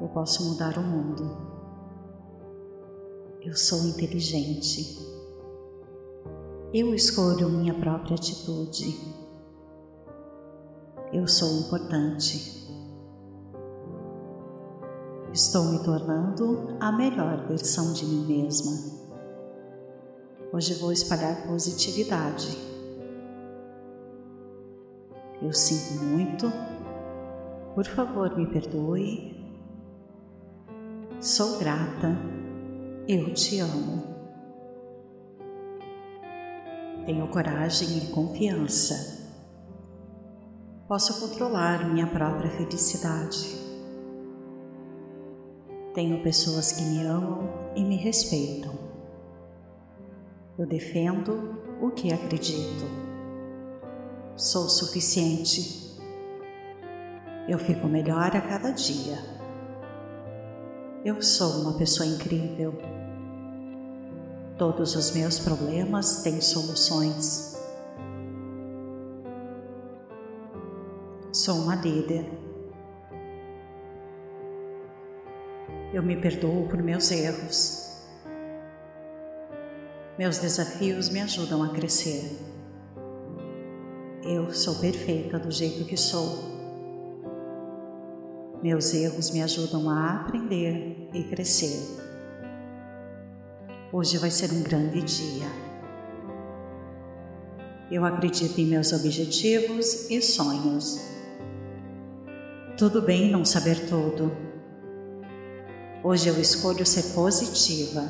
[0.00, 1.36] Eu posso mudar o mundo.
[3.42, 4.96] Eu sou inteligente.
[6.72, 8.98] Eu escolho minha própria atitude.
[11.12, 12.63] Eu sou importante.
[15.34, 18.70] Estou me tornando a melhor versão de mim mesma.
[20.52, 22.56] Hoje vou espalhar positividade.
[25.42, 26.46] Eu sinto muito.
[27.74, 29.44] Por favor, me perdoe.
[31.20, 32.16] Sou grata.
[33.08, 34.04] Eu te amo.
[37.06, 39.34] Tenho coragem e confiança.
[40.86, 43.63] Posso controlar minha própria felicidade.
[45.94, 48.74] Tenho pessoas que me amam e me respeitam.
[50.58, 52.84] Eu defendo o que acredito.
[54.36, 55.96] Sou suficiente.
[57.48, 59.18] Eu fico melhor a cada dia.
[61.04, 62.74] Eu sou uma pessoa incrível.
[64.58, 67.56] Todos os meus problemas têm soluções.
[71.32, 72.53] Sou uma líder.
[75.94, 78.02] Eu me perdoo por meus erros.
[80.18, 82.36] Meus desafios me ajudam a crescer.
[84.24, 86.52] Eu sou perfeita do jeito que sou.
[88.60, 91.78] Meus erros me ajudam a aprender e crescer.
[93.92, 95.46] Hoje vai ser um grande dia.
[97.88, 101.00] Eu acredito em meus objetivos e sonhos.
[102.76, 104.53] Tudo bem não saber tudo.
[106.04, 108.02] Hoje eu escolho ser positiva.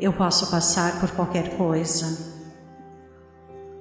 [0.00, 2.06] Eu posso passar por qualquer coisa.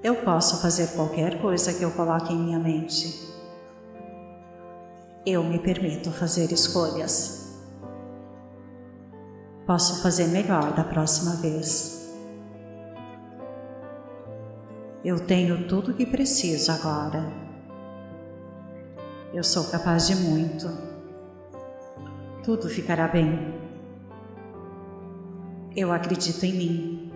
[0.04, 3.28] Eu posso fazer qualquer coisa que eu coloque em minha mente.
[5.26, 7.60] Eu me permito fazer escolhas.
[9.66, 12.08] Posso fazer melhor da próxima vez.
[15.04, 17.51] Eu tenho tudo o que preciso agora.
[19.34, 20.68] Eu sou capaz de muito.
[22.44, 23.54] Tudo ficará bem.
[25.74, 27.14] Eu acredito em mim.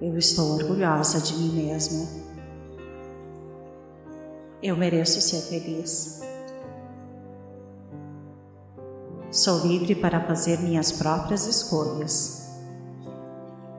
[0.00, 2.08] Eu estou orgulhosa de mim mesma.
[4.62, 6.22] Eu mereço ser feliz.
[9.30, 12.48] Sou livre para fazer minhas próprias escolhas.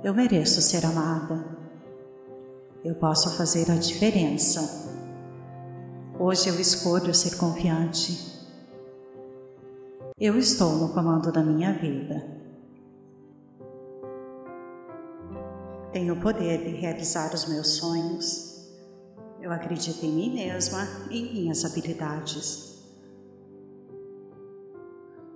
[0.04, 1.44] Eu mereço ser amada.
[2.84, 4.83] Eu posso fazer a diferença.
[6.26, 8.18] Hoje eu escolho ser confiante.
[10.18, 12.26] Eu estou no comando da minha vida.
[15.92, 18.74] Tenho o poder de realizar os meus sonhos.
[19.42, 22.82] Eu acredito em mim mesma e em minhas habilidades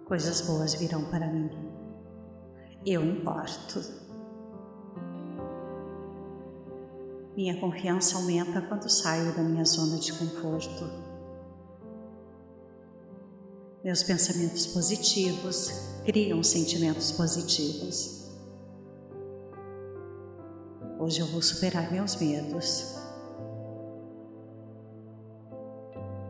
[0.05, 1.51] coisas boas virão para mim.
[2.85, 4.06] Eu importo.
[7.37, 10.89] Minha confiança aumenta quando saio da minha zona de conforto.
[13.83, 15.69] Meus pensamentos positivos
[16.03, 18.31] criam sentimentos positivos.
[20.97, 22.95] Hoje eu vou superar meus medos.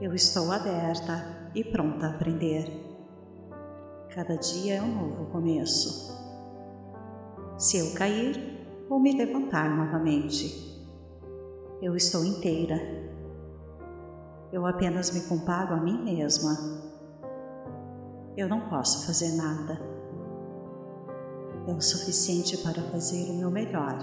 [0.01, 2.69] Eu estou aberta e pronta a aprender.
[4.13, 6.13] Cada dia é um novo começo.
[7.57, 10.67] Se eu cair, vou me levantar novamente.
[11.79, 12.75] Eu estou inteira.
[14.51, 16.57] Eu apenas me comparo a mim mesma.
[18.35, 19.79] Eu não posso fazer nada.
[21.67, 23.95] É o suficiente para fazer o meu melhor.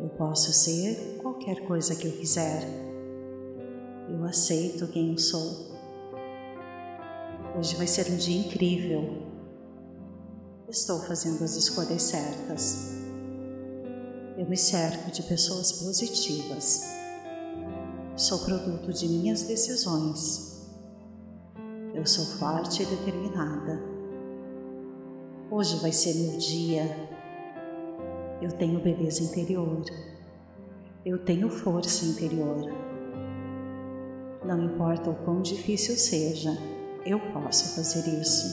[0.00, 2.64] Eu posso ser qualquer coisa que eu quiser.
[4.08, 5.70] Eu aceito quem eu sou.
[7.56, 9.28] Hoje vai ser um dia incrível.
[10.68, 12.99] Estou fazendo as escolhas certas.
[14.40, 16.96] Eu me cerco de pessoas positivas.
[18.16, 20.66] Sou produto de minhas decisões.
[21.92, 23.78] Eu sou forte e determinada.
[25.50, 26.84] Hoje vai ser meu dia.
[28.40, 29.84] Eu tenho beleza interior.
[31.04, 32.64] Eu tenho força interior.
[34.42, 36.56] Não importa o quão difícil seja,
[37.04, 38.46] eu posso fazer isso.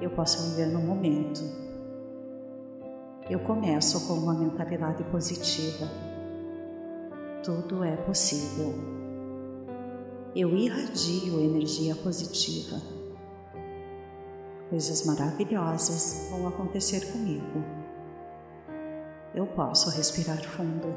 [0.00, 1.63] Eu posso viver no momento.
[3.28, 5.88] Eu começo com uma mentalidade positiva.
[7.42, 8.74] Tudo é possível.
[10.36, 12.76] Eu irradio energia positiva.
[14.68, 17.64] Coisas maravilhosas vão acontecer comigo.
[19.34, 20.94] Eu posso respirar fundo.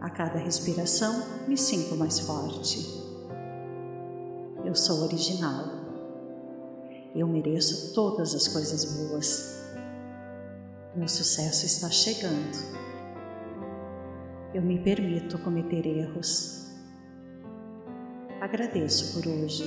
[0.00, 3.02] A cada respiração, me sinto mais forte.
[4.64, 5.64] Eu sou original.
[7.16, 9.63] Eu mereço todas as coisas boas.
[10.96, 12.56] Meu sucesso está chegando.
[14.52, 16.72] Eu me permito cometer erros.
[18.40, 19.64] Agradeço por hoje.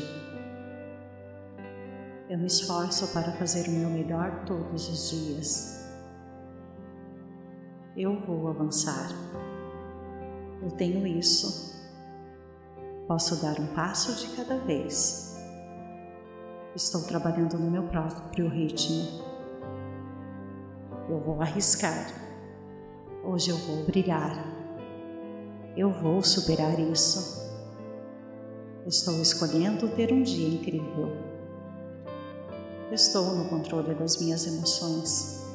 [2.30, 5.88] Eu me esforço para fazer o meu melhor todos os dias.
[7.96, 9.10] Eu vou avançar.
[10.62, 11.78] Eu tenho isso
[13.08, 15.38] Posso dar um passo de cada vez.
[16.76, 19.37] Estou trabalhando no meu próprio ritmo.
[21.10, 22.12] Eu vou arriscar.
[23.24, 24.36] Hoje eu vou brilhar.
[25.76, 27.38] Eu vou superar isso.
[28.86, 31.16] Estou escolhendo ter um dia incrível.
[32.92, 35.46] Estou no controle das minhas emoções.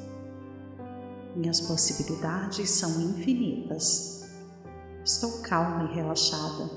[1.37, 4.31] Minhas possibilidades são infinitas.
[5.05, 6.71] Estou calma e relaxada.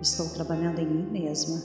[0.00, 1.62] Estou trabalhando em mim mesma.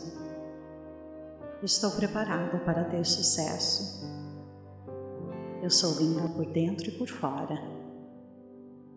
[1.64, 4.29] Estou preparada para ter sucesso.
[5.70, 7.56] Eu sou linda por dentro e por fora.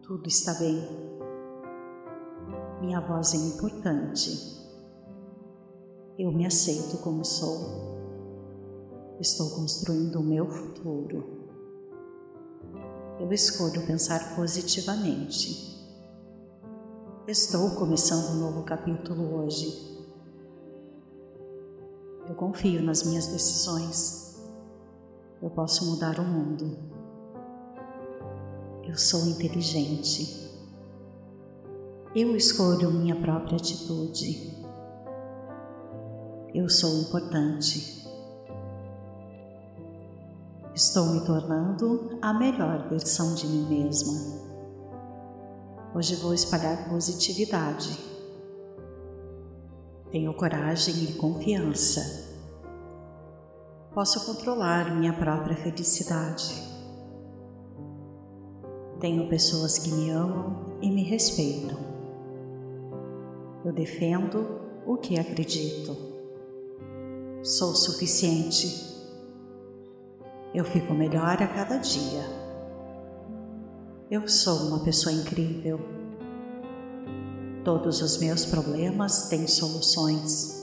[0.01, 0.83] Tudo está bem.
[2.81, 4.31] Minha voz é importante.
[6.19, 7.99] Eu me aceito como sou.
[9.21, 11.47] Estou construindo o meu futuro.
[13.21, 15.79] Eu escolho pensar positivamente.
[17.29, 20.09] Estou começando um novo capítulo hoje.
[22.27, 24.22] Eu confio nas minhas decisões.
[25.43, 26.79] Eu posso mudar o mundo.
[28.85, 30.49] Eu sou inteligente.
[32.15, 34.65] Eu escolho minha própria atitude.
[36.55, 38.07] Eu sou importante.
[40.73, 44.13] Estou me tornando a melhor versão de mim mesma.
[45.93, 47.99] Hoje vou espalhar positividade.
[50.13, 52.32] Tenho coragem e confiança.
[53.95, 56.67] Posso controlar minha própria felicidade.
[58.99, 61.79] Tenho pessoas que me amam e me respeitam.
[63.63, 65.95] Eu defendo o que acredito.
[67.43, 68.67] Sou suficiente.
[70.55, 72.25] Eu fico melhor a cada dia.
[74.11, 75.79] Eu sou uma pessoa incrível.
[77.63, 80.62] Todos os meus problemas têm soluções.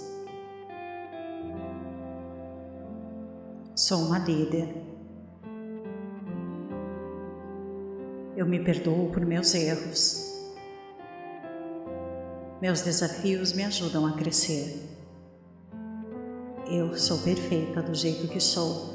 [3.90, 4.68] Sou uma líder.
[8.38, 10.32] Eu me perdoo por meus erros.
[12.62, 14.80] Meus desafios me ajudam a crescer.
[16.70, 18.94] Eu sou perfeita do jeito que sou.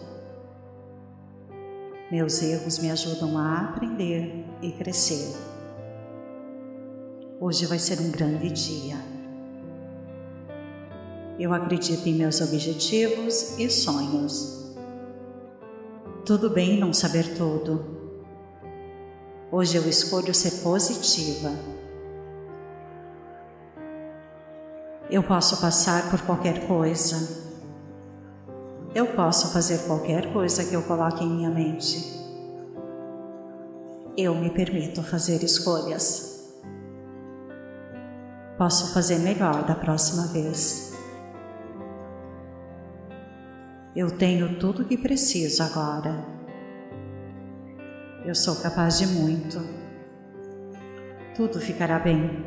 [2.08, 5.34] Meus erros me ajudam a aprender e crescer.
[7.40, 8.96] Hoje vai ser um grande dia.
[11.36, 14.63] Eu acredito em meus objetivos e sonhos.
[16.24, 17.84] Tudo bem não saber tudo.
[19.52, 21.52] Hoje eu escolho ser positiva.
[25.10, 27.44] Eu posso passar por qualquer coisa
[28.94, 32.14] eu posso fazer qualquer coisa que eu coloque em minha mente.
[34.16, 36.54] Eu me permito fazer escolhas.
[38.56, 40.93] Posso fazer melhor da próxima vez.
[43.94, 46.26] Eu tenho tudo o que preciso agora.
[48.24, 49.60] Eu sou capaz de muito.
[51.36, 52.44] Tudo ficará bem.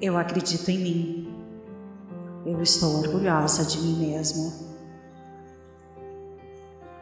[0.00, 1.44] Eu acredito em mim.
[2.46, 4.50] Eu estou orgulhosa de mim mesma.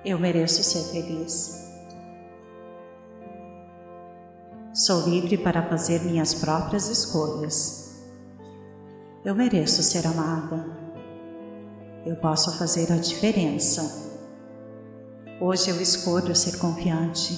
[0.05, 1.65] Eu mereço ser feliz.
[4.75, 8.05] Sou livre para fazer minhas próprias escolhas.
[9.25, 10.86] Eu mereço ser amada.
[12.07, 13.83] Eu posso fazer a diferença.
[15.41, 17.37] Hoje eu escolho ser confiante.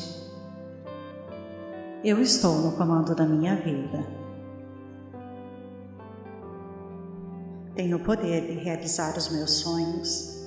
[2.05, 4.07] Eu estou no comando da minha vida.
[7.75, 10.47] Tenho o poder de realizar os meus sonhos.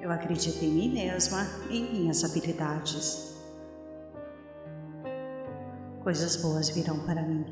[0.00, 3.34] Eu acredito em mim mesma e em minhas habilidades.
[6.02, 7.44] Coisas boas virão para mim.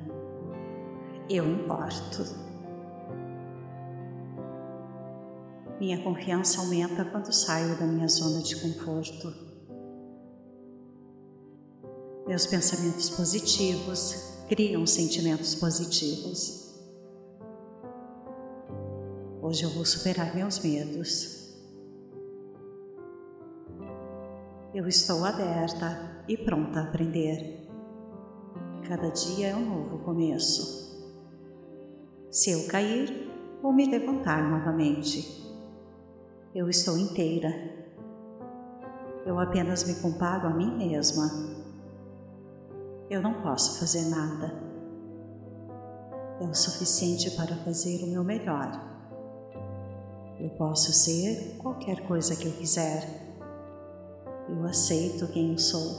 [1.29, 2.42] Eu importo.
[5.83, 9.35] Minha confiança aumenta quando saio da minha zona de conforto.
[12.25, 16.81] Meus pensamentos positivos criam sentimentos positivos.
[19.43, 21.53] Hoje eu vou superar meus medos.
[24.73, 27.69] Eu estou aberta e pronta a aprender.
[28.87, 31.11] Cada dia é um novo começo.
[32.31, 33.29] Se eu cair,
[33.61, 35.43] vou me levantar novamente.
[36.55, 37.49] Eu estou inteira.
[39.25, 41.31] Eu apenas me comparo a mim mesma.
[43.09, 44.53] Eu não posso fazer nada.
[46.43, 48.71] É o suficiente para fazer o meu melhor.
[50.39, 53.09] Eu posso ser qualquer coisa que eu quiser.
[54.47, 55.97] Eu aceito quem eu sou.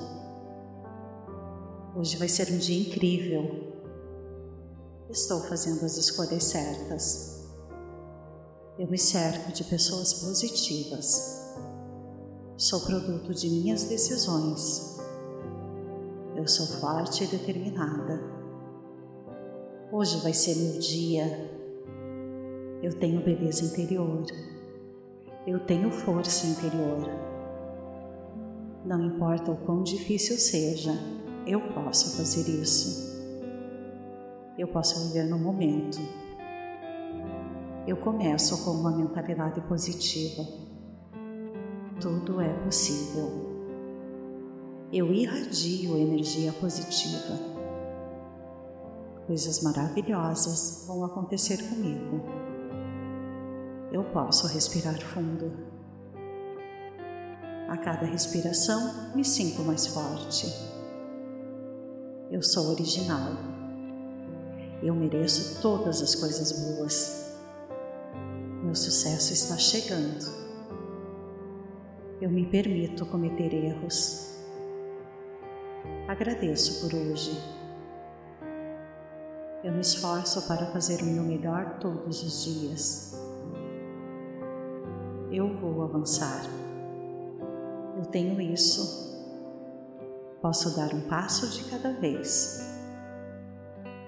[1.96, 3.74] Hoje vai ser um dia incrível.
[5.10, 7.33] Estou fazendo as escolhas certas.
[8.78, 11.56] Eu me cerco de pessoas positivas.
[12.58, 14.98] Sou produto de minhas decisões.
[16.36, 18.22] Eu sou forte e determinada.
[19.92, 21.54] Hoje vai ser meu dia
[22.84, 24.26] eu tenho beleza interior.
[25.48, 27.10] Eu tenho força interior.
[28.84, 30.92] Não importa o quão difícil seja,
[31.48, 33.24] eu posso fazer isso.
[34.58, 35.98] Eu posso viver no momento.
[37.88, 40.48] Eu começo com uma mentalidade positiva.
[42.00, 43.52] Tudo é possível.
[44.92, 47.40] Eu irradio energia positiva.
[49.28, 52.44] Coisas maravilhosas vão acontecer comigo
[53.94, 55.52] eu posso respirar fundo.
[57.70, 60.48] A cada respiração, me sinto mais forte.
[62.32, 63.34] Eu sou original.
[64.82, 67.23] Eu mereço todas as coisas boas.
[68.64, 70.26] Meu sucesso está chegando.
[72.22, 74.38] Eu me permito cometer erros.
[76.08, 77.38] Agradeço por hoje.
[79.66, 83.22] Eu me esforço para fazer o meu melhor todos os dias.
[85.30, 86.46] Eu vou avançar.
[87.98, 89.14] Eu tenho isso.
[90.42, 92.66] Posso dar um passo de cada vez.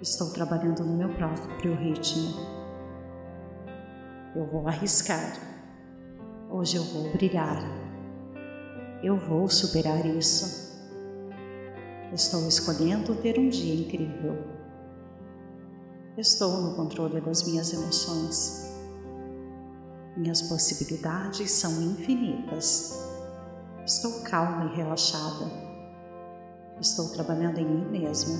[0.01, 2.54] Estou trabalhando no meu próprio ritmo
[4.35, 5.33] eu vou arriscar.
[6.49, 7.63] Hoje eu vou brilhar.
[9.01, 10.65] Eu vou superar isso.
[12.13, 14.37] Estou escolhendo ter um dia incrível.
[16.17, 18.73] Estou no controle das minhas emoções.
[20.17, 22.93] Minhas possibilidades são infinitas.
[23.85, 25.45] Estou calma e relaxada.
[26.79, 28.37] Estou trabalhando em mim mesma.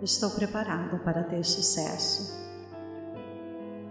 [0.00, 2.49] Estou preparada para ter sucesso.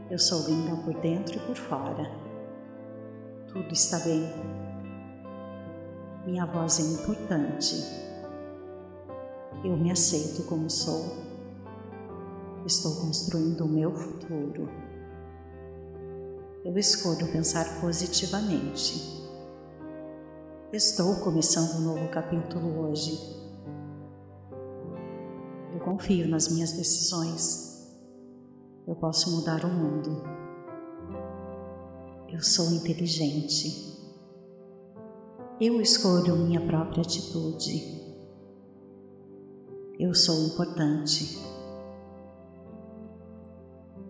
[0.09, 2.09] Eu sou linda por dentro e por fora.
[3.47, 4.27] Tudo está bem.
[6.25, 7.75] Minha voz é importante.
[9.63, 11.15] Eu me aceito como sou.
[12.65, 14.67] Estou construindo o meu futuro.
[16.65, 19.29] Eu escolho pensar positivamente.
[20.73, 23.15] Estou começando um novo capítulo hoje.
[25.71, 27.68] Eu confio nas minhas decisões
[28.89, 30.23] eu posso mudar o mundo.
[32.27, 33.87] Eu sou inteligente.
[35.61, 38.03] Eu escolho minha própria atitude.
[39.99, 41.37] Eu sou importante.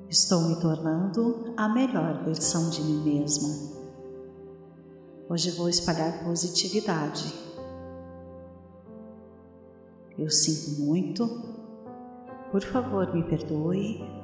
[0.08, 3.50] Estou me tornando a melhor versão de mim mesma.
[5.30, 7.34] Hoje vou espalhar positividade.
[10.18, 11.28] Eu sinto muito.
[12.50, 14.19] Por favor, me perdoe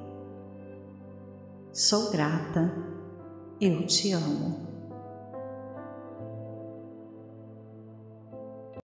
[1.78, 2.74] Sou grata,
[3.60, 4.75] eu te amo.